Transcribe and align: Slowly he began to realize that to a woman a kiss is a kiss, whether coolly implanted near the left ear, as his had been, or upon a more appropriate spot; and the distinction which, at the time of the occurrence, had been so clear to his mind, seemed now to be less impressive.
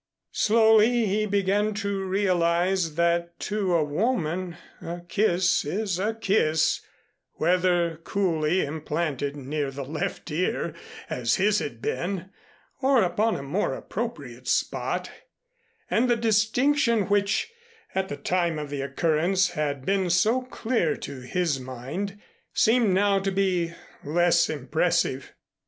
Slowly 0.33 1.05
he 1.05 1.27
began 1.27 1.75
to 1.75 2.03
realize 2.03 2.95
that 2.95 3.39
to 3.41 3.75
a 3.75 3.83
woman 3.83 4.57
a 4.81 5.01
kiss 5.07 5.63
is 5.63 5.99
a 5.99 6.15
kiss, 6.15 6.81
whether 7.33 7.97
coolly 7.97 8.65
implanted 8.65 9.35
near 9.35 9.69
the 9.69 9.85
left 9.85 10.31
ear, 10.31 10.73
as 11.07 11.35
his 11.35 11.59
had 11.59 11.83
been, 11.83 12.31
or 12.81 13.03
upon 13.03 13.35
a 13.35 13.43
more 13.43 13.75
appropriate 13.75 14.47
spot; 14.47 15.11
and 15.87 16.09
the 16.09 16.15
distinction 16.15 17.03
which, 17.07 17.51
at 17.93 18.09
the 18.09 18.17
time 18.17 18.57
of 18.57 18.71
the 18.71 18.81
occurrence, 18.81 19.51
had 19.51 19.85
been 19.85 20.09
so 20.09 20.41
clear 20.41 20.97
to 20.97 21.19
his 21.19 21.59
mind, 21.59 22.19
seemed 22.55 22.89
now 22.89 23.19
to 23.19 23.29
be 23.29 23.75
less 24.03 24.49
impressive. 24.49 25.33